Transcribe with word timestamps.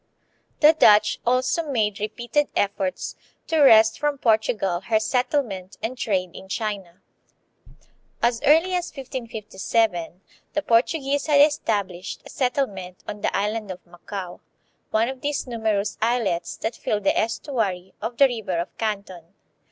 The 0.61 0.73
Dutch 0.73 1.19
also 1.27 1.69
made 1.69 1.99
repeated 1.99 2.47
efforts 2.55 3.15
to 3.45 3.59
wrest 3.61 3.99
from 3.99 4.17
Portugal 4.17 4.79
her 4.79 4.99
settlement 4.99 5.77
and 5.83 5.95
trade 5.95 6.31
in 6.35 6.47
China. 6.47 7.03
As. 8.19 8.41
early 8.41 8.73
as 8.73 8.89
1557 8.89 10.21
the 10.53 10.63
Portuguese 10.63 11.27
had 11.27 11.39
established 11.41 12.23
a 12.25 12.31
settlement 12.31 13.03
on 13.07 13.21
the 13.21 13.37
island 13.37 13.69
of 13.69 13.85
Macao, 13.85 14.41
one 14.89 15.07
of 15.07 15.21
these 15.21 15.45
numerous 15.45 15.99
islets 16.01 16.57
that 16.57 16.75
fill 16.77 16.99
the 16.99 17.15
estuary 17.15 17.93
of 18.01 18.17
the 18.17 18.25
river 18.27 18.57
of 18.57 18.75
Canton. 18.79 19.35